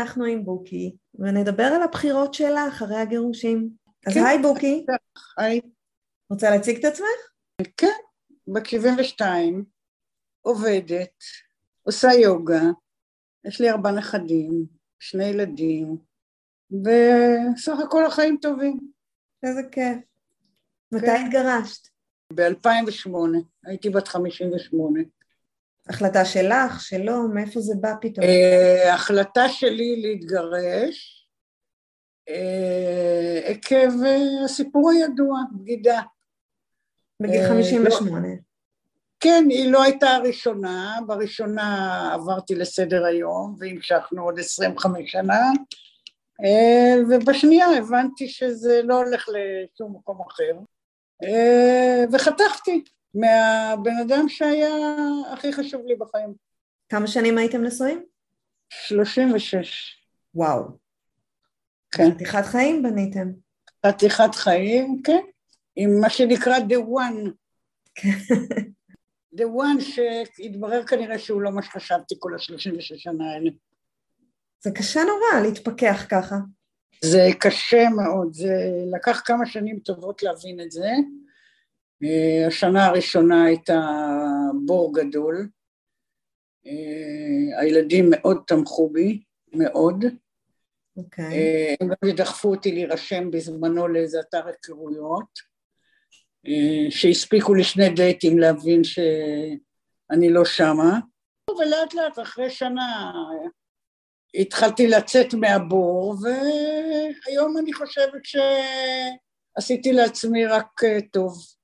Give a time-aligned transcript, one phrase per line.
[0.00, 3.70] אנחנו עם בוקי, ונדבר על הבחירות שלה אחרי הגירושים.
[4.06, 4.24] אז כן.
[4.26, 4.86] היי בוקי,
[5.38, 5.60] היי,
[6.30, 7.06] רוצה להציג את עצמך?
[7.76, 7.86] כן,
[8.48, 9.64] בת 72,
[10.40, 11.24] עובדת,
[11.82, 12.62] עושה יוגה,
[13.44, 14.66] יש לי ארבעה נכדים,
[14.98, 15.96] שני ילדים,
[16.72, 18.78] וסך הכל החיים טובים.
[19.42, 19.98] איזה כיף.
[20.92, 21.26] מתי כן.
[21.26, 21.88] התגרשת?
[22.34, 23.10] ב-2008,
[23.64, 25.00] הייתי בת 58.
[25.88, 28.26] החלטה שלך, שלו, מאיפה זה בא פתאום?
[28.26, 31.20] אה, החלטה שלי להתגרש
[32.30, 36.00] אה, עקב אה, הסיפור הידוע, בגידה.
[37.20, 38.28] בגיל אה, 58.
[39.20, 45.40] כן, היא לא הייתה הראשונה, בראשונה עברתי לסדר היום והמשכנו עוד 25 שנה,
[47.10, 50.52] ובשנייה הבנתי שזה לא הולך לשום מקום אחר,
[52.12, 54.74] וחתכתי מהבן אדם שהיה
[55.32, 56.34] הכי חשוב לי בחיים,
[56.88, 58.04] כמה שנים הייתם נשואים?
[58.70, 59.96] 36,
[60.34, 60.64] וואו.
[61.90, 63.28] כן, חתיכת חיים בניתם.
[63.86, 65.20] חתיכת חיים, כן,
[65.76, 67.30] עם מה שנקרא the one,
[69.36, 73.50] the one שהתברר כנראה שהוא לא מה שחשבתי כל ה-36 שנה האלה.
[74.60, 76.36] זה קשה נורא להתפכח ככה.
[77.04, 78.54] זה קשה מאוד, זה
[78.92, 80.88] לקח כמה שנים טובות להבין את זה.
[82.04, 83.80] אה, השנה הראשונה הייתה
[84.66, 85.48] בור גדול.
[86.66, 89.22] אה, הילדים מאוד תמכו בי,
[89.52, 90.04] מאוד.
[90.96, 91.24] אוקיי.
[91.24, 95.50] אה, הם גם דחפו אותי להירשם בזמנו לאיזה אתר היכרויות,
[96.90, 100.98] שהספיקו לשני דייטים להבין שאני לא שמה.
[101.50, 103.12] ולאט לאט אחרי שנה
[104.34, 110.80] התחלתי לצאת מהבור, והיום אני חושבת שעשיתי לעצמי רק
[111.12, 111.59] טוב.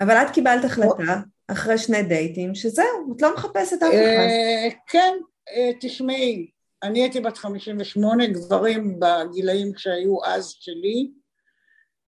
[0.00, 3.92] אבל את קיבלת החלטה, אחרי שני דייטים, שזהו, את לא מחפשת אף אחד.
[3.92, 5.14] אה, כן,
[5.50, 6.50] אה, תשמעי,
[6.82, 11.10] אני הייתי בת 58, גברים בגילאים שהיו אז שלי,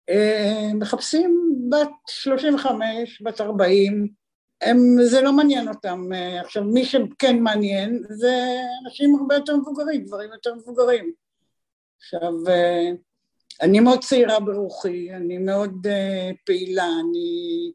[0.08, 4.08] אה, מחפשים בת 35, בת 40,
[4.60, 6.08] הם, זה לא מעניין אותם.
[6.44, 11.12] עכשיו, מי שכן מעניין זה אנשים הרבה יותר מבוגרים, גברים יותר מבוגרים.
[11.98, 12.32] עכשיו,
[13.62, 17.72] אני מאוד צעירה ברוחי, אני מאוד אה, פעילה, אני,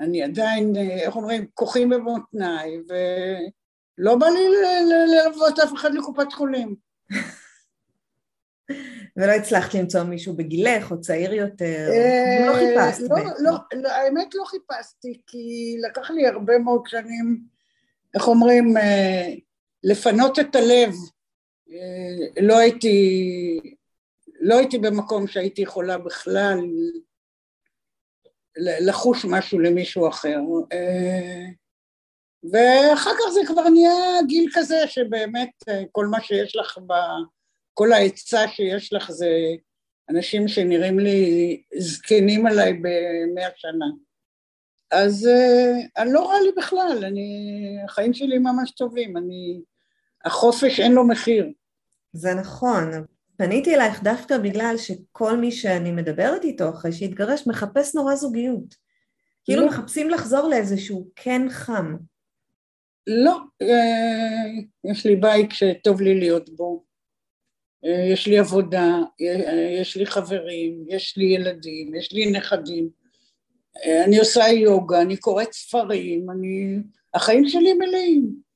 [0.00, 4.48] אני עדיין, אה, איך אומרים, כוחי במותניי, ולא בא לי
[4.88, 6.74] ללוות אף אחד לקופת חולים.
[9.16, 13.44] ולא הצלחת למצוא מישהו בגילך או צעיר יותר, אה, לא חיפשת לא, בעצם.
[13.44, 17.42] לא, לא, האמת לא חיפשתי, כי לקח לי הרבה מאוד שנים,
[18.14, 18.74] איך אומרים,
[19.84, 20.94] לפנות את הלב.
[22.40, 23.74] לא הייתי,
[24.44, 26.58] לא הייתי במקום שהייתי יכולה בכלל
[28.56, 30.38] לחוש משהו למישהו אחר.
[30.72, 31.46] אה,
[32.52, 36.92] ואחר כך זה כבר נהיה גיל כזה שבאמת אה, כל מה שיש לך, ב,
[37.74, 39.28] כל העצה שיש לך זה
[40.10, 43.86] אנשים שנראים לי זקנים עליי במאה שנה.
[44.90, 47.28] אז אה, אני לא רע לי בכלל, אני,
[47.84, 49.60] החיים שלי ממש טובים, אני,
[50.24, 51.52] החופש אין לו מחיר.
[52.12, 53.04] זה נכון.
[53.44, 58.74] פניתי אלייך דווקא בגלל שכל מי שאני מדברת איתו אחרי שהתגרש מחפש נורא זוגיות.
[59.44, 59.68] כאילו לא.
[59.68, 61.96] מחפשים לחזור לאיזשהו כן חם.
[63.06, 66.84] לא, אה, יש לי בית שטוב לי להיות בו,
[67.84, 72.88] אה, יש לי עבודה, אה, יש לי חברים, יש לי ילדים, יש לי נכדים,
[74.06, 76.76] אני עושה יוגה, אני קוראת ספרים, אני...
[77.14, 78.51] החיים שלי מלאים.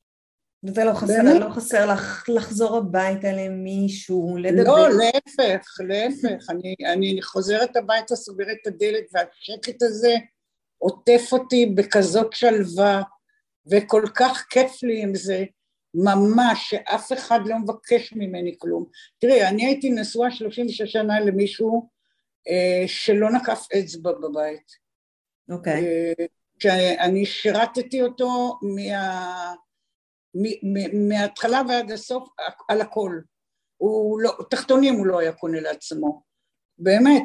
[0.66, 1.40] וזה לא חסר, באמת?
[1.40, 4.62] לא חסר לך לחזור הביתה למישהו, לדבר.
[4.62, 10.14] לא, להפך, להפך, אני, אני חוזרת הביתה, סוגרת את הדלת והשקט הזה
[10.78, 13.02] עוטף אותי בכזאת שלווה
[13.70, 15.44] וכל כך כיף לי עם זה,
[15.94, 18.86] ממש, שאף אחד לא מבקש ממני כלום.
[19.18, 21.88] תראי, אני הייתי נשואה 36 שנה למישהו
[22.48, 24.86] אה, שלא נקף אצבע בבית.
[25.50, 25.86] אוקיי.
[25.86, 26.26] אה,
[26.58, 29.54] שאני שירתתי אותו מה,
[31.08, 32.28] מההתחלה ועד הסוף
[32.68, 33.20] על הכל.
[33.76, 36.22] הוא לא, תחתונים הוא לא היה קונה לעצמו.
[36.78, 37.22] באמת,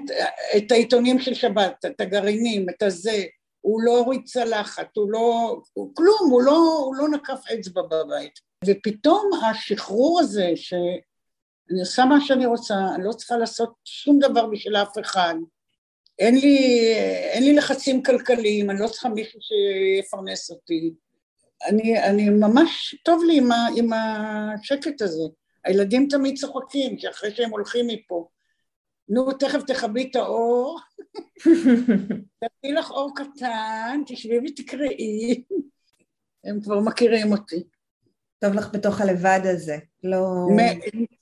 [0.58, 3.24] את העיתונים של שבת, את הגרעינים, את הזה,
[3.62, 5.56] הוא לא הוריד צלחת, הוא לא...
[5.74, 8.40] הוא, כלום, הוא לא, הוא לא נקף אצבע בבית.
[8.66, 14.76] ופתאום השחרור הזה, שאני עושה מה שאני רוצה, אני לא צריכה לעשות שום דבר בשביל
[14.76, 15.36] אף אחד,
[16.20, 16.94] אין לי,
[17.32, 20.94] אין לי לחצים כלכליים, אני לא צריכה מישהו שיפרנס אותי.
[21.68, 25.24] אני, אני ממש טוב לי עם, ה, עם השקט הזה.
[25.66, 28.28] הילדים תמיד צוחקים, שאחרי שהם הולכים מפה,
[29.10, 30.80] נו, תכף תכבי את האור,
[32.40, 35.44] תביא לך אור קטן, תשבי ותקראי.
[36.44, 37.64] הם כבר מכירים אותי.
[38.40, 40.48] טוב לך בתוך הלבד הזה, לא...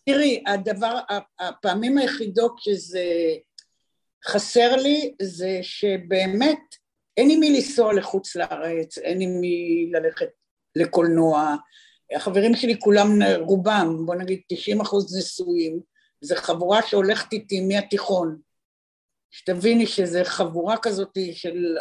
[0.05, 0.99] תראי, הדבר,
[1.39, 3.03] הפעמים היחידות שזה
[4.25, 6.59] חסר לי זה שבאמת
[7.17, 10.29] אין עם מי לנסוע לחוץ לארץ, אין עם מי ללכת
[10.75, 11.55] לקולנוע.
[12.15, 13.09] החברים שלי כולם,
[13.39, 15.79] רובם, בוא נגיד 90 אחוז נשואים,
[16.21, 18.39] זו חבורה שהולכת איתי מהתיכון.
[19.31, 21.77] שתביני שזו חבורה כזאת של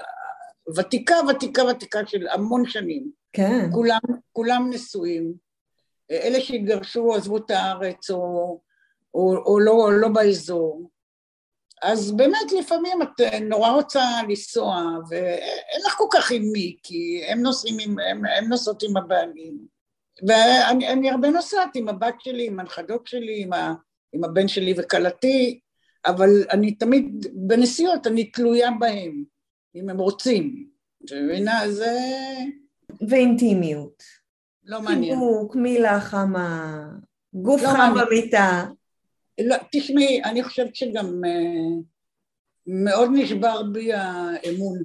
[0.76, 3.10] ותיקה, ותיקה, ותיקה של המון שנים.
[3.32, 3.70] כן.
[3.72, 3.98] כולם,
[4.32, 5.32] כולם נשואים.
[6.10, 8.60] אלה שהתגרשו עזבו את הארץ או,
[9.14, 10.90] או, או, לא, או לא באזור.
[11.82, 17.42] אז באמת לפעמים את נורא רוצה לנסוע, ואין לך כל כך עם מי, כי הם
[17.42, 19.58] נוסעים עם, הם, הם נוסעות עם הבעלים.
[20.26, 23.74] ואני הרבה נוסעת עם הבת שלי, עם הנכדות שלי, עם, ה,
[24.12, 25.60] עם הבן שלי וכלתי,
[26.06, 29.24] אבל אני תמיד, בנסיעות אני תלויה בהם,
[29.74, 30.68] אם הם רוצים.
[31.04, 31.70] את מבינה?
[31.70, 31.96] זה...
[33.08, 34.02] ואינטימיות.
[34.64, 35.14] לא מעניין.
[35.14, 36.84] חיבוק, מילה חמה,
[37.34, 38.66] גוף לא חם במיטה.
[39.38, 41.82] לא, תשמעי, אני חושבת שגם uh,
[42.66, 44.78] מאוד נשבר בי האמון.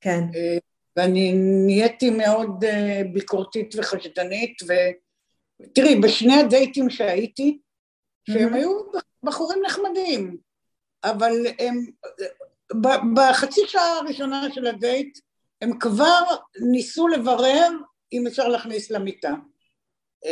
[0.00, 0.20] כן.
[0.32, 0.60] Uh,
[0.96, 1.32] ואני
[1.66, 7.58] נהייתי מאוד uh, ביקורתית וחשדנית, ותראי, בשני הדייטים שהייתי,
[8.30, 8.56] שהם mm-hmm.
[8.56, 8.70] היו
[9.22, 10.36] בחורים נחמדים,
[11.04, 11.84] אבל הם,
[13.14, 15.18] בחצי שעה הראשונה של הדייט,
[15.62, 16.22] הם כבר
[16.72, 17.68] ניסו לברר
[18.12, 19.34] אם אפשר להכניס למיטה.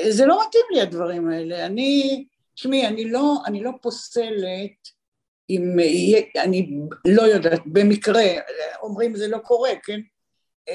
[0.09, 2.25] זה לא מתאים לי הדברים האלה, אני
[2.61, 4.89] תשמעי, אני לא, אני לא פוסלת
[5.51, 8.23] אם יהיה, אני לא יודעת, במקרה,
[8.83, 10.01] אומרים זה לא קורה, כן?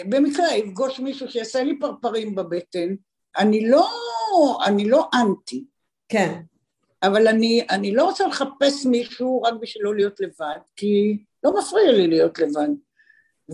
[0.09, 2.95] במקרה יפגוש מישהו שיעשה לי פרפרים בבטן,
[3.37, 3.89] אני לא,
[4.65, 5.65] אני לא אנטי.
[6.09, 6.41] כן.
[7.03, 11.91] אבל אני, אני לא רוצה לחפש מישהו רק בשביל לא להיות לבד, כי לא מפריע
[11.91, 12.69] לי להיות לבד.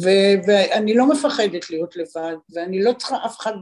[0.04, 3.54] ו- ואני לא מפחדת להיות לבד, ואני לא צריכה אף אחד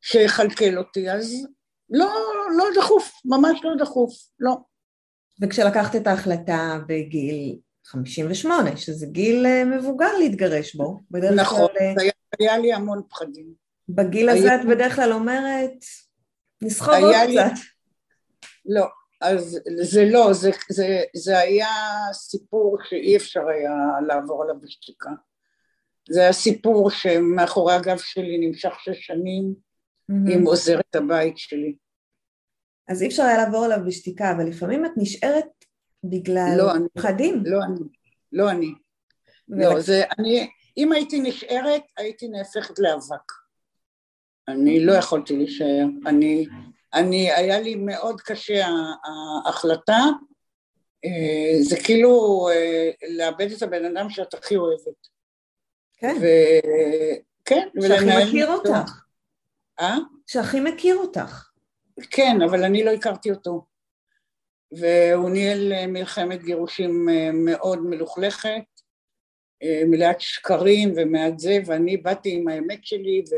[0.00, 1.46] שיכלכל אותי, אז
[1.90, 2.10] לא,
[2.56, 4.56] לא דחוף, ממש לא דחוף, לא.
[5.40, 11.66] וכשלקחת את ההחלטה בגיל 58, שזה גיל אה, מבוגר להתגרש בו, בדרך נכון, כלל...
[11.66, 13.54] נכון, היה, היה לי המון פחדים.
[13.88, 14.38] בגיל היה...
[14.38, 15.84] הזה את בדרך כלל אומרת,
[16.62, 17.36] נסחוב עוד לי...
[17.36, 17.60] קצת.
[18.66, 18.86] לא,
[19.20, 21.68] אז זה לא, זה, זה, זה היה
[22.12, 23.72] סיפור שאי אפשר היה
[24.06, 25.10] לעבור עליו בשתיקה.
[26.10, 29.54] זה היה סיפור שמאחורי הגב שלי נמשך שש שנים,
[30.10, 30.32] mm-hmm.
[30.32, 31.74] עם עוזרת הבית שלי.
[32.88, 35.64] אז אי אפשר היה לעבור עליו בשתיקה, אבל לפעמים את נשארת
[36.04, 37.42] בגלל לא פחדים.
[37.46, 37.80] לא אני,
[38.32, 38.74] לא אני.
[39.48, 43.32] לא, זה, אני, אם הייתי נשארת, הייתי נהפכת לאבק.
[44.48, 45.84] אני לא יכולתי להישאר.
[46.06, 46.46] אני,
[46.94, 48.66] אני, היה לי מאוד קשה
[49.46, 50.00] ההחלטה,
[51.04, 55.08] אה, זה כאילו אה, לאבד את הבן אדם שאת הכי אוהבת.
[55.94, 56.16] כן.
[56.20, 56.26] ו...
[57.44, 57.98] כן, ולנהל...
[57.98, 59.09] שהכי מכיר אותך.
[59.80, 59.98] אה?
[60.26, 61.50] שהכי מכיר אותך.
[62.10, 63.66] כן, אבל אני לא הכרתי אותו.
[64.72, 68.62] והוא ניהל אה, מלחמת גירושים אה, מאוד מלוכלכת,
[69.62, 73.34] אה, מלאת שקרים ומעט זה, ואני באתי עם האמת שלי ו,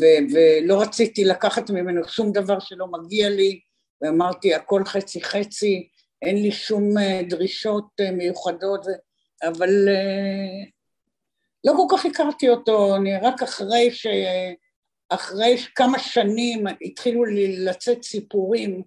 [0.00, 3.60] ו, ולא רציתי לקחת ממנו שום דבר שלא מגיע לי,
[4.02, 5.88] ואמרתי הכל חצי חצי,
[6.22, 6.94] אין לי שום
[7.28, 8.86] דרישות מיוחדות,
[9.42, 9.70] אבל
[11.64, 14.06] לא כל כך הכרתי אותו, אני רק אחרי ש...
[15.08, 18.82] אחרי כמה שנים התחילו לי לצאת סיפורים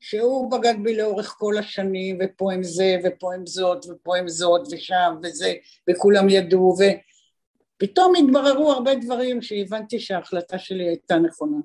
[0.00, 4.68] שהוא בגד בי לאורך כל השנים, ופה עם זה, ופה עם זאת, ופה עם זאת,
[4.72, 5.54] ושם, וזה,
[5.90, 11.58] וכולם ידעו, ופתאום התבררו הרבה דברים שהבנתי שההחלטה שלי הייתה נכונה.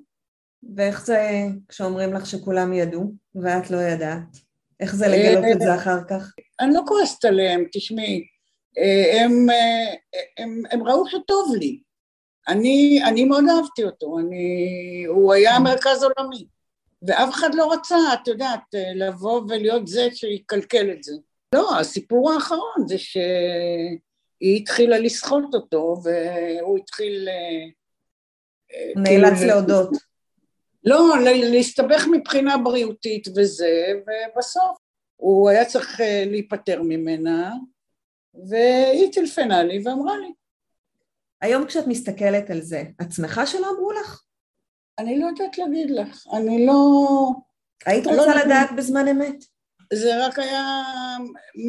[0.76, 4.36] ואיך זה כשאומרים לך שכולם ידעו, ואת לא ידעת?
[4.80, 6.32] איך זה לגלות את זה אחר כך?
[6.60, 8.26] אני לא כועסת עליהם, תשמעי,
[8.78, 9.94] אה, הם, אה,
[10.38, 11.80] הם, הם ראו שטוב לי,
[12.48, 16.46] אני, אני מאוד אהבתי אותו, אני, הוא היה מרכז עולמי,
[17.02, 21.12] ואף אחד לא רצה, את יודעת, לבוא ולהיות זה שיקלקל את זה.
[21.54, 27.28] לא, הסיפור האחרון זה שהיא התחילה לסחוט אותו, והוא התחיל...
[28.94, 29.90] הוא נאלץ כאילו, להודות.
[30.84, 34.78] לא, להסתבך מבחינה בריאותית וזה, ובסוף
[35.16, 37.52] הוא היה צריך להיפטר ממנה,
[38.48, 40.32] והיא טלפנה לי ואמרה לי.
[41.44, 44.22] היום כשאת מסתכלת על זה, את שמחה שלא אמרו לך?
[44.98, 47.08] אני לא יודעת להגיד לך, אני לא...
[47.86, 49.44] היית אני רוצה לא- לדעת בזמן אמת?
[49.92, 50.84] זה רק היה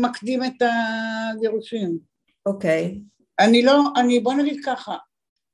[0.01, 1.97] מקדים את הגירושים.
[2.45, 3.01] אוקיי.
[3.39, 4.97] אני לא, אני, בוא נגיד ככה,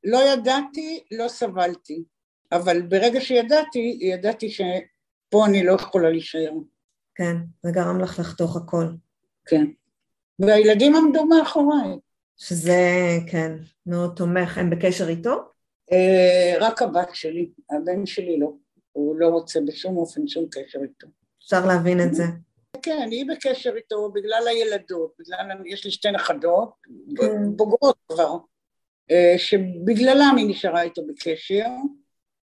[0.03, 2.03] לא ידעתי, לא סבלתי,
[2.51, 6.51] אבל ברגע שידעתי, ידעתי שפה אני לא יכולה להישאר,
[7.15, 8.85] כן, זה גרם לך לחתוך הכל.
[9.45, 9.65] כן.
[10.39, 11.97] והילדים עמדו מאחוריי,
[12.41, 12.79] שזה,
[13.27, 13.51] כן,
[13.86, 14.57] מאוד תומך.
[14.57, 15.31] הם בקשר איתו?
[15.91, 18.53] אה, רק הבת שלי, הבן שלי לא,
[18.91, 21.07] הוא לא רוצה בשום אופן שום קשר איתו.
[21.43, 22.24] אפשר להבין את זה.
[22.81, 26.69] כן, היא בקשר איתו בגלל הילדות, בגלל, יש לי שתי נכדות,
[27.17, 27.55] כן.
[27.55, 28.38] בוגרות כבר,
[29.12, 31.67] אה, שבגללם היא נשארה איתו בקשר,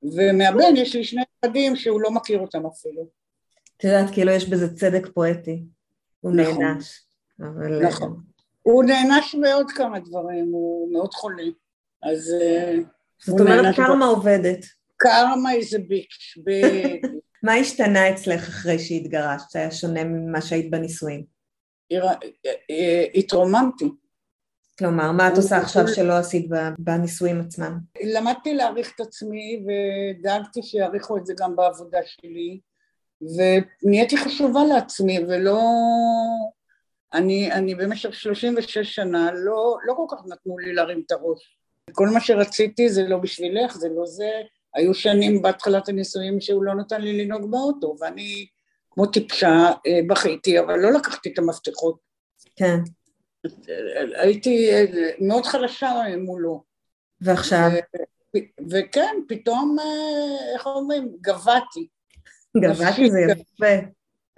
[0.03, 3.07] ומהבן יש לי שני ילדים שהוא לא מכיר אותם אפילו.
[3.77, 5.63] את יודעת, כאילו יש בזה צדק פואטי.
[6.19, 6.63] הוא נכון.
[6.63, 7.01] נענש.
[7.39, 7.83] אבל...
[7.83, 8.32] אה, נכון.
[8.63, 11.43] הוא נענש בעוד כמה דברים, הוא מאוד חולה.
[12.03, 12.75] אז אה,
[13.25, 14.65] זאת אומרת, קרמה עובדת.
[14.97, 17.07] קרמה איזה ביץ', ב-
[17.43, 19.49] מה השתנה אצלך אחרי שהתגרשת?
[19.49, 21.23] זה היה שונה ממה שהיית בנישואים.
[22.69, 23.85] אה, התרוממתי.
[24.79, 27.79] כלומר, מה את עושה עכשיו שלא עשית בנישואים עצמם?
[28.03, 32.59] למדתי להעריך את עצמי ודאגתי שיעריכו את זה גם בעבודה שלי
[33.21, 35.59] ונהייתי חשובה לעצמי ולא...
[37.13, 41.57] אני, אני במשך 36 שנה לא, לא כל כך נתנו לי להרים את הראש.
[41.91, 44.31] כל מה שרציתי זה לא בשבילך, זה לא זה.
[44.75, 48.47] היו שנים בהתחלת הנישואים שהוא לא נתן לי לנהוג באוטו ואני
[48.91, 51.97] כמו טיפשה אה, בכיתי אבל לא לקחתי את המפתחות.
[52.55, 52.77] כן.
[54.15, 54.85] הייתי אה,
[55.19, 56.63] מאוד חלשה מולו.
[57.21, 57.69] ועכשיו?
[58.35, 61.87] ו- וכן, פתאום, אה, איך אומרים, גבהתי,
[62.57, 63.87] גבעתי זה יפה.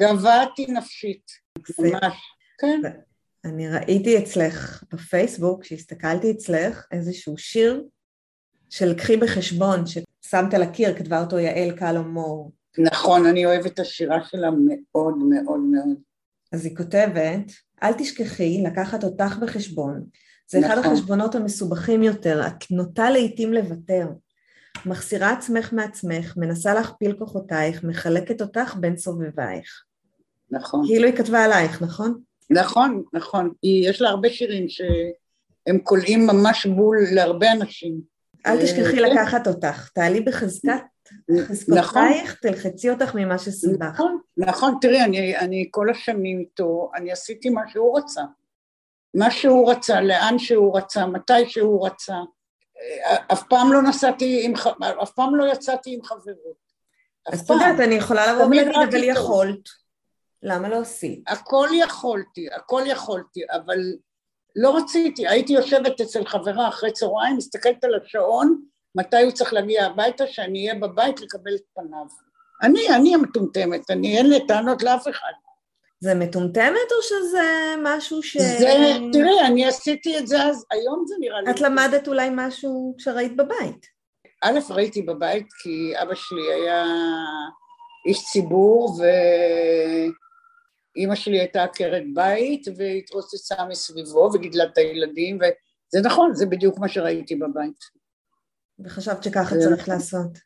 [0.02, 1.32] גבהתי נפשית.
[1.80, 2.82] ממש, כן,
[3.46, 7.84] אני ראיתי אצלך בפייסבוק, כשהסתכלתי אצלך, איזשהו שיר
[8.70, 12.52] של קחי בחשבון, ששמת על הקיר, כתבה אותו יעל קלו מור.
[12.78, 15.98] נכון, אני אוהבת את השירה שלה מאוד מאוד מאוד.
[16.52, 17.52] אז היא כותבת,
[17.84, 20.06] אל תשכחי לקחת אותך בחשבון.
[20.48, 20.92] זה אחד נכון.
[20.92, 24.08] החשבונות המסובכים יותר, את נוטה לעיתים לוותר.
[24.86, 29.84] מחסירה עצמך מעצמך, מנסה להכפיל כוחותייך, מחלקת אותך בין סובבייך.
[30.52, 32.22] נכון, כאילו היא כתבה עלייך, נכון?
[32.50, 38.02] נכון, נכון, יש לה הרבה שירים שהם קולעים ממש בול להרבה אנשים.
[38.46, 39.12] אל תשכחי אה, כן.
[39.12, 40.82] לקחת אותך, תעלי בחזקת
[41.30, 43.86] נכון, חזקותייך, תלחצי אותך ממה שסביבך.
[43.86, 48.22] נכון, נכון, תראי, אני, אני כל השנים איתו, אני עשיתי מה שהוא רצה.
[49.14, 52.16] מה שהוא רצה, לאן שהוא רצה, מתי שהוא רצה.
[53.06, 54.54] אה, אף פעם לא נסעתי עם,
[55.04, 56.66] אף פעם לא יצאתי עם חברות.
[57.28, 57.50] אז את.
[57.50, 59.85] יודעת, אני יכולה לבוא ולהגיד, אבל איתו." יכולת.
[60.46, 61.24] למה לא עשית?
[61.28, 63.80] הכל יכולתי, הכל יכולתי, אבל
[64.56, 65.28] לא רציתי.
[65.28, 68.62] הייתי יושבת אצל חברה אחרי צהריים, מסתכלת על השעון,
[68.96, 72.06] מתי הוא צריך להגיע הביתה, שאני אהיה בבית לקבל את פניו.
[72.64, 75.32] אני, אני המטומטמת, אני אין לי טענות לאף אחד.
[76.00, 78.38] זה מטומטמת או שזה משהו ש...
[78.38, 78.74] זה,
[79.14, 81.52] תראי, אני עשיתי את זה אז, היום זה נראה לי...
[81.52, 83.86] את למדת אולי משהו כשראית בבית.
[84.44, 86.86] א', ראיתי בבית כי אבא שלי היה
[88.06, 88.98] איש ציבור
[90.96, 96.88] ואימא שלי הייתה עקרת בית והתרוצצה מסביבו וגידלה את הילדים וזה נכון, זה בדיוק מה
[96.88, 97.80] שראיתי בבית.
[98.80, 99.90] וחשבת שככה צריך.
[99.90, 100.38] לעשות.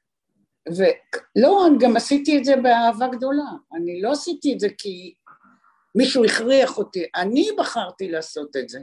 [0.68, 3.50] ולא, אני גם עשיתי את זה באהבה גדולה.
[3.74, 5.14] אני לא עשיתי את זה כי
[5.96, 8.80] מישהו הכריח אותי, אני בחרתי לעשות את זה.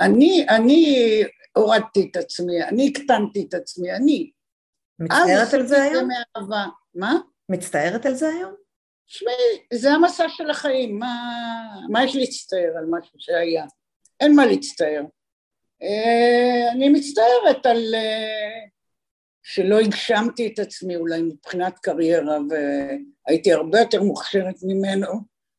[0.00, 1.22] אני, אני
[1.56, 4.30] הורדתי את עצמי, אני הקטנתי את עצמי, אני.
[4.98, 6.08] מצטערת על זה היום?
[6.08, 6.66] מאהבה.
[6.94, 7.18] מה?
[7.48, 8.65] מצטערת על זה היום?
[9.06, 11.14] תשמעי, זה המסע של החיים, מה,
[11.88, 13.64] מה יש להצטער על משהו שהיה?
[14.20, 15.02] אין מה להצטער.
[15.82, 18.66] אה, אני מצטערת על אה,
[19.42, 25.12] שלא הגשמתי את עצמי אולי מבחינת קריירה והייתי הרבה יותר מוכשרת ממנו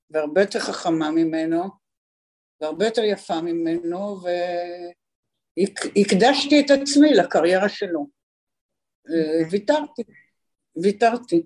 [0.10, 1.64] והרבה יותר חכמה ממנו
[2.62, 4.20] והרבה יותר יפה ממנו
[5.58, 8.08] והקדשתי את עצמי לקריירה שלו.
[9.10, 10.04] אה, ויתרתי,
[10.84, 11.44] ויתרתי.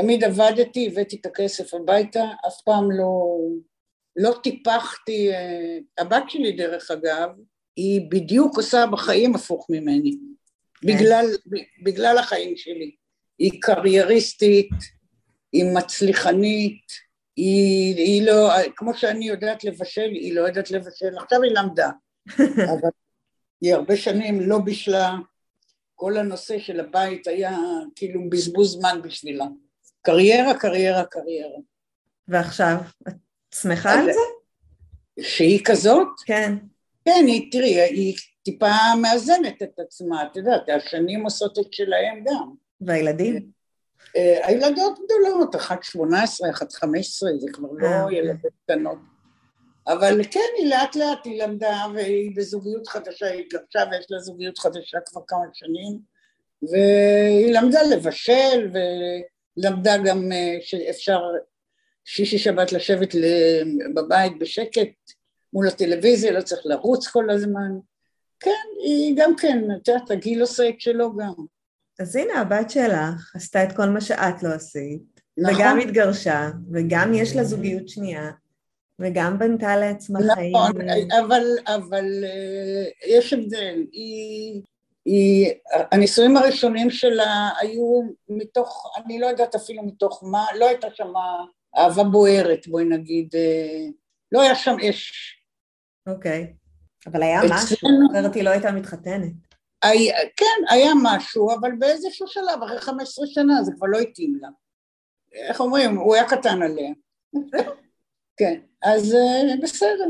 [0.00, 3.38] תמיד עבדתי, הבאתי את הכסף הביתה, אף פעם לא,
[4.16, 7.28] לא טיפחתי, אה, הבת שלי דרך אגב,
[7.76, 10.18] היא בדיוק עושה בחיים הפוך ממני,
[10.84, 11.26] בגלל,
[11.82, 12.94] בגלל החיים שלי.
[13.38, 14.70] היא קרייריסטית,
[15.52, 16.86] היא מצליחנית,
[17.36, 21.90] היא, היא לא, כמו שאני יודעת לבשל, היא לא יודעת לבשל, עכשיו היא למדה,
[22.72, 22.90] אבל
[23.60, 25.16] היא הרבה שנים לא בישלה,
[25.94, 27.58] כל הנושא של הבית היה
[27.94, 29.46] כאילו בזבוז זמן בשבילה.
[30.02, 31.58] קריירה, קריירה, קריירה.
[32.28, 32.76] ועכשיו,
[33.08, 33.14] את
[33.54, 34.20] שמחה על זה?
[35.20, 36.08] שהיא כזאת?
[36.26, 36.54] כן.
[37.04, 42.50] כן, היא, תראי, היא טיפה מאזנת את עצמה, את יודעת, השנים עושות את שלהם גם.
[42.80, 43.50] והילדים?
[44.16, 48.18] אה, הילדות גדולות, אחת שמונה עשרה, אחת חמש עשרה, זה כבר לא אה, אוקיי.
[48.18, 48.98] ילדות קטנות.
[49.86, 54.58] אבל כן, היא לאט לאט היא למדה, והיא בזוגיות חדשה, היא התגרשה ויש לה זוגיות
[54.58, 55.98] חדשה כבר כמה שנים,
[56.62, 58.70] והיא למדה לבשל,
[59.58, 61.20] ולמדה גם אה, שאפשר
[62.04, 63.14] שישי שבת לשבת
[63.94, 65.12] בבית בשקט
[65.52, 67.70] מול הטלוויזיה, לא צריך לרוץ כל הזמן.
[68.40, 68.50] כן,
[68.84, 71.32] היא גם כן, את יודעת, הגיל עושה את שלו גם.
[71.98, 75.54] אז הנה, הבת שלך עשתה את כל מה שאת לא עשית, נכון.
[75.54, 78.30] וגם התגרשה, וגם יש לה זוגיות שנייה,
[78.98, 80.52] וגם בנתה לעצמה חיים.
[80.56, 80.72] נכון,
[81.24, 83.84] אבל, אבל אה, יש הבדל.
[83.92, 84.62] היא,
[85.08, 85.52] היא,
[85.92, 91.12] הנישואים הראשונים שלה היו מתוך, אני לא יודעת אפילו מתוך מה, לא הייתה שם
[91.76, 93.86] אהבה בוערת, בואי נגיד, אה,
[94.32, 95.12] לא היה שם אש.
[96.08, 96.52] אוקיי.
[97.06, 99.32] אבל היה אצלנו- משהו, אחרת היא לא הייתה מתחתנת.
[99.82, 104.48] היה, כן, היה משהו, אבל באיזשהו שלב, אחרי 15 שנה, זה כבר לא התאים לה.
[105.32, 106.92] איך אומרים, הוא היה קטן עליה.
[108.38, 110.08] כן, אז אה, בסדר.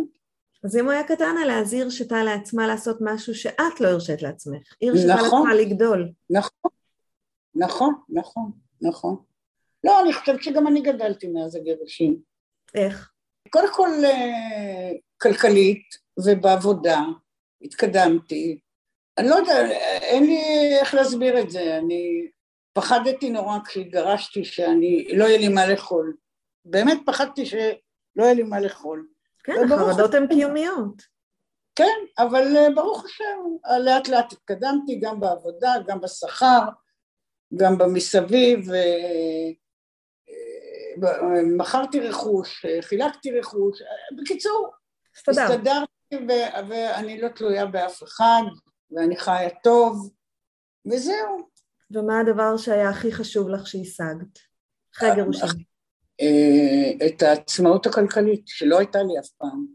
[0.64, 4.22] אז אם הוא היה קטן עליה, אז היא הרשתה לעצמה לעשות משהו שאת לא הרשית
[4.22, 4.74] לעצמך.
[4.80, 5.22] היא הרשתה נכון.
[5.24, 6.12] לעצמה לגדול.
[6.30, 6.70] נכון,
[7.54, 8.50] נכון, נכון,
[8.82, 9.16] נכון.
[9.84, 12.20] לא, אני חושבת שגם אני גדלתי מאז הגירושים.
[12.74, 13.10] איך?
[13.50, 15.84] קודם כל, אה, כלכלית
[16.24, 17.00] ובעבודה,
[17.62, 18.58] התקדמתי.
[19.18, 19.70] אני לא יודע,
[20.02, 20.40] אין לי
[20.80, 21.78] איך להסביר את זה.
[21.78, 22.28] אני
[22.72, 26.16] פחדתי נורא כשהתגרשתי שאני, לא יהיה לי מה לאכול.
[26.64, 27.68] באמת פחדתי שלא
[28.18, 29.06] יהיה לי מה לאכול.
[29.56, 30.26] כן, החרדות הן.
[30.26, 31.02] קיומיות.
[31.74, 33.38] כן, אבל אה, ברוך השם,
[33.84, 36.60] לאט לאט התקדמתי גם בעבודה, גם בשכר,
[37.56, 39.50] גם במסביב, אה,
[41.04, 44.72] אה, מכרתי רכוש, אה, חילקתי רכוש, אה, בקיצור,
[45.16, 45.42] הסתדר.
[45.42, 48.42] הסתדרתי ו- ואני לא תלויה באף אחד,
[48.90, 50.10] ואני חיה טוב,
[50.92, 51.48] וזהו.
[51.90, 54.38] ומה הדבר שהיה הכי חשוב לך שהשגת?
[54.94, 55.48] אחרי הגירושים.
[56.20, 59.66] אה, את העצמאות הכלכלית, שלא הייתה לי אף פעם.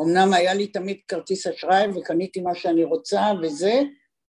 [0.00, 3.82] אמנם היה לי תמיד כרטיס אשראי וקניתי מה שאני רוצה וזה,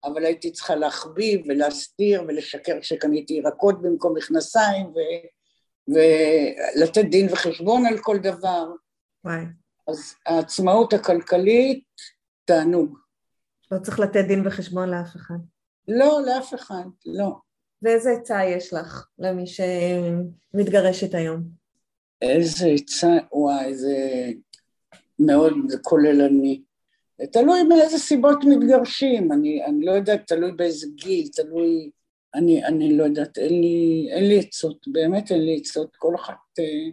[0.03, 4.99] אבל הייתי צריכה להחביא ולהסתיר ולשקר כשקניתי ירקות במקום מכנסיים ו...
[5.87, 8.65] ולתת דין וחשבון על כל דבר.
[9.25, 9.43] וואי,
[9.87, 11.83] אז העצמאות הכלכלית,
[12.45, 12.97] תענוג.
[13.71, 15.35] לא צריך לתת דין וחשבון לאף אחד.
[15.87, 17.35] לא, לאף אחד, לא.
[17.83, 21.43] ואיזה עצה יש לך למי שמתגרשת היום?
[22.21, 23.97] איזה עצה, וואי, זה
[25.19, 26.61] מאוד כוללני.
[27.31, 31.89] תלוי מאיזה סיבות מתגרשים, אני, אני לא יודעת, תלוי באיזה גיל, תלוי...
[32.35, 36.35] אני, אני לא יודעת, אין לי, אין לי עצות, באמת אין לי עצות, כל אחת
[36.59, 36.89] אה,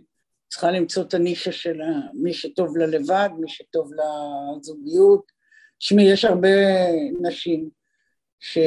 [0.49, 5.33] צריכה למצוא את הנישה שלה, מי שטוב לה לבד, מי שטוב לזוגיות.
[5.79, 6.49] תשמעי, יש הרבה
[7.21, 7.69] נשים,
[8.41, 8.59] ש...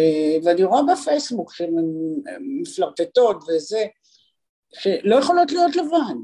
[0.43, 1.73] ואני רואה בפייסבוק שהן
[2.61, 3.85] מפלרטטות וזה,
[4.73, 6.15] שלא יכולות להיות לבד,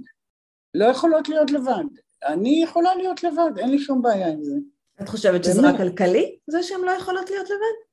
[0.73, 1.83] לא יכולות להיות לבד.
[2.23, 4.55] אני יכולה להיות לבד, אין לי שום בעיה עם זה.
[5.01, 5.61] את חושבת שזה.
[5.69, 6.37] רק כלכלי?
[6.47, 7.89] זה שהן לא יכולות להיות לבד?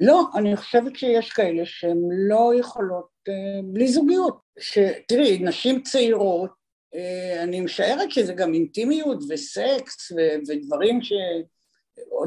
[0.00, 4.38] לא, אני חושבת שיש כאלה שהן לא יכולות אה, בלי זוגיות.
[4.58, 6.50] שתראי, נשים צעירות,
[6.94, 11.44] אה, אני משערת שזה גם אינטימיות וסקס ו- ודברים שעוד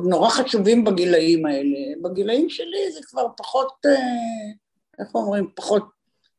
[0.04, 1.78] נורא חשובים בגילאים האלה.
[2.02, 3.92] בגילאים שלי זה כבר פחות, אה,
[5.00, 5.84] איך אומרים, פחות,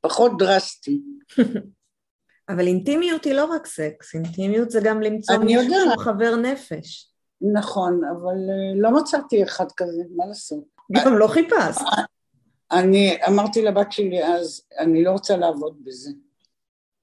[0.00, 1.00] פחות דרסטי.
[2.48, 5.80] אבל אינטימיות היא לא רק סקס, אינטימיות זה גם למצוא מישהו יודעת.
[5.84, 7.12] שהוא חבר נפש.
[7.54, 10.64] נכון, אבל אה, לא מצאתי אחד כזה, מה לעשות?
[10.92, 11.80] גם לא חיפשת.
[12.72, 16.10] אני אמרתי לבת שלי אז, אני לא רוצה לעבוד בזה.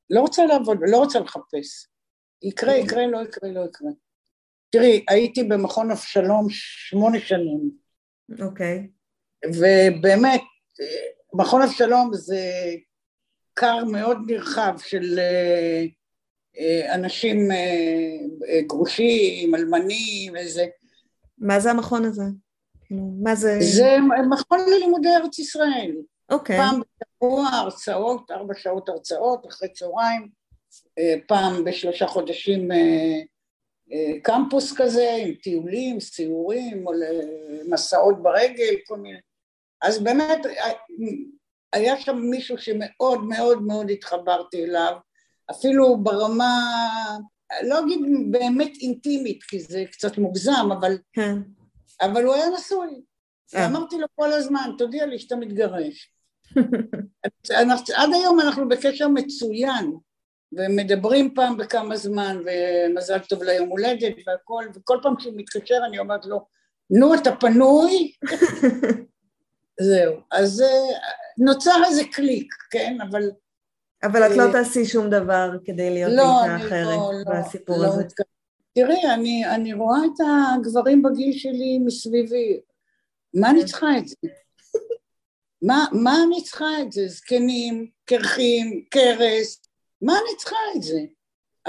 [0.09, 1.87] לא רוצה לעבוד, לא רוצה לחפש.
[2.41, 3.89] יקרה, יקרה, לא יקרה, לא יקרה.
[4.69, 7.69] תראי, הייתי במכון אבשלום שמונה שנים,
[8.41, 8.87] אוקיי.
[9.45, 10.41] ובאמת,
[11.33, 12.41] מכון אבשלום זה
[13.55, 15.85] כר מאוד נרחב של אה,
[16.59, 20.65] אה, אנשים אה, גרושים, אלמנים, וזה.
[21.37, 22.23] מה זה המכון הזה?
[22.85, 23.57] כאילו, מה זה...
[23.59, 23.97] זה
[24.29, 25.95] מכון ללימודי ארץ ישראל.
[26.29, 26.57] אוקיי.
[26.57, 30.29] פעם בשבוע הרצאות, ארבע שעות הרצאות, אחרי צהריים,
[31.27, 32.67] פעם בשלושה חודשים
[34.23, 36.91] קמפוס כזה, עם טיולים, סיורים, או
[37.69, 39.19] מסעות ברגל, כל מיני.
[39.81, 40.45] אז באמת,
[41.73, 44.93] היה שם מישהו שמאוד מאוד מאוד התחברתי אליו,
[45.51, 46.69] אפילו ברמה,
[47.63, 47.99] לא אגיד
[48.31, 51.35] באמת אינטימית, כי זה קצת מוגזם, אבל, כן.
[52.01, 53.01] אבל הוא היה נשוי.
[53.55, 53.61] אה.
[53.63, 56.11] ואמרתי לו כל הזמן, תודיע לי שאתה מתגרש.
[57.95, 59.97] עד היום אנחנו בקשר מצוין,
[60.53, 66.25] ומדברים פעם בכמה זמן, ומזל טוב ליום הולדת והכל, וכל פעם כשהוא מתקשר אני אומרת
[66.25, 66.45] לו,
[66.89, 68.11] נו, אתה פנוי?
[69.81, 70.13] זהו.
[70.31, 70.97] אז אה,
[71.37, 72.97] נוצר איזה קליק, כן?
[73.09, 73.31] אבל...
[74.03, 77.77] אבל את לא אה, תעשי שום דבר כדי להיות לא, איתה אחרת לא, לא, בסיפור
[77.77, 78.03] לא, הזה.
[78.03, 78.25] לא
[78.73, 80.25] תראי, אני, אני רואה את
[80.57, 82.59] הגברים בגיל שלי מסביבי,
[83.33, 84.15] מה אני צריכה את זה?
[85.67, 87.07] מה, מה אני צריכה את זה?
[87.07, 89.61] זקנים, קרחים, קרס,
[90.01, 90.99] מה אני צריכה את זה?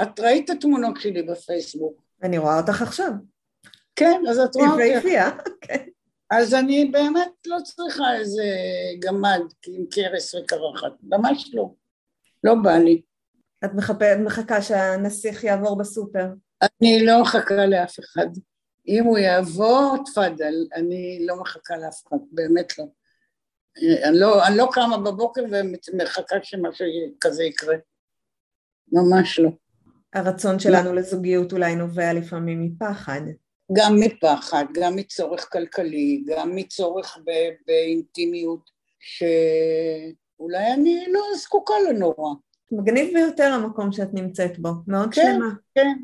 [0.01, 2.01] את ראית את התמונות שלי בפייסבוק.
[2.23, 3.11] אני רואה אותך עכשיו.
[3.95, 4.83] כן, אז את רואה אותי.
[4.83, 5.29] יפהפייה,
[5.61, 5.83] כן.
[6.31, 8.43] אז אני באמת לא צריכה איזה
[8.99, 11.71] גמד עם קרס וקרחת, ממש לא.
[12.43, 13.01] לא בא לי.
[13.65, 16.25] את מחכה, מחכה שהנסיך יעבור בסופר.
[16.61, 18.27] אני לא מחכה לאף אחד.
[18.87, 22.85] אם הוא יעבור, תפאדל, אני לא מחכה לאף אחד, באמת לא.
[24.03, 26.85] אני לא, אני לא קמה בבוקר ומחכה שמשהו
[27.21, 27.75] כזה יקרה.
[28.91, 29.49] ממש לא.
[30.13, 31.01] הרצון שלנו לא.
[31.01, 33.21] לזוגיות אולי נובע לפעמים מפחד.
[33.73, 37.17] גם מפחד, גם מצורך כלכלי, גם מצורך
[37.67, 42.33] באינטימיות, שאולי אני לא זקוקה לנורא.
[42.71, 45.53] מגניב ביותר המקום שאת נמצאת בו, מאוד כן, שלמה.
[45.75, 45.97] כן,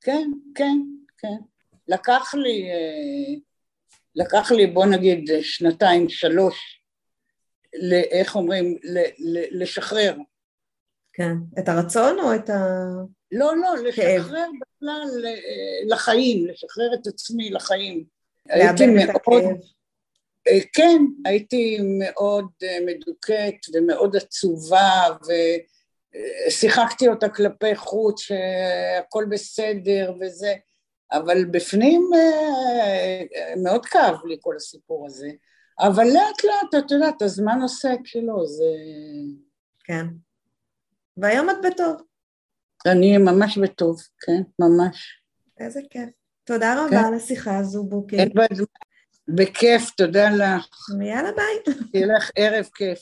[0.00, 0.78] כן, כן,
[1.18, 1.36] כן.
[1.88, 3.34] לקח לי, אה,
[4.14, 6.82] לקח לי בוא נגיד שנתיים, שלוש,
[8.10, 8.76] איך אומרים,
[9.50, 10.16] לשחרר.
[11.12, 11.34] כן.
[11.58, 12.86] את הרצון או את ה...
[13.32, 18.04] לא, לא, לשחרר בכלל אה, לחיים, לשחרר את עצמי לחיים.
[18.48, 19.42] הייתי מאוד...
[20.48, 22.46] אה, כן, הייתי מאוד
[22.86, 25.02] מדוכאת ומאוד עצובה
[26.48, 30.54] ושיחקתי אותה כלפי חוץ שהכל בסדר וזה,
[31.12, 33.22] אבל בפנים אה,
[33.62, 35.28] מאוד כאב לי כל הסיפור הזה,
[35.80, 38.64] אבל לאט לאט, את יודעת, הזמן עושה את שלו, זה...
[39.84, 40.06] כן.
[41.16, 41.96] והיום את בטוב.
[42.86, 45.22] אני ממש בטוב, כן, ממש.
[45.60, 46.08] איזה כיף.
[46.44, 47.04] תודה רבה כן.
[47.04, 48.16] על השיחה הזו, בוקי.
[48.18, 48.64] אין בזמן.
[49.28, 50.66] בכיף, תודה לך.
[50.98, 51.74] ויאללה ביי.
[51.92, 52.98] שיהיה לך ערב כיף.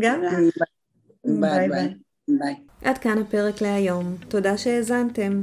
[0.00, 0.34] גם לך.
[1.24, 1.94] ביי ביי.
[2.28, 2.54] ביי.
[2.84, 4.16] עד כאן הפרק להיום.
[4.28, 5.42] תודה שהאזנתם.